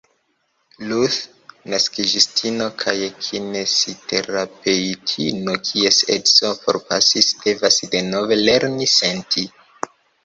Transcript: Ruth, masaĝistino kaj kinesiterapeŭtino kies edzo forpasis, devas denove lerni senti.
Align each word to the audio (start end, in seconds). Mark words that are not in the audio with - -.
Ruth, 0.91 1.17
masaĝistino 1.73 2.69
kaj 2.83 2.95
kinesiterapeŭtino 3.25 5.55
kies 5.69 6.01
edzo 6.17 6.51
forpasis, 6.65 7.29
devas 7.45 7.79
denove 7.95 8.39
lerni 8.43 8.89
senti. 8.99 9.47